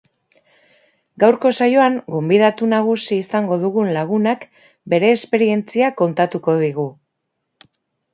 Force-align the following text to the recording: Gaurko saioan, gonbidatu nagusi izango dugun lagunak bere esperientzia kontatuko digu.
Gaurko 1.23 1.49
saioan, 1.65 1.97
gonbidatu 2.13 2.69
nagusi 2.71 3.17
izango 3.23 3.57
dugun 3.65 3.91
lagunak 3.97 4.47
bere 4.95 5.13
esperientzia 5.17 5.91
kontatuko 6.01 6.57
digu. 6.63 6.87